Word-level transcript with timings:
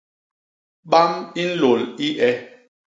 Bam 0.91 1.13
i 1.45 1.47
nlôl 1.53 1.81
i 2.09 2.13
e. 2.33 2.35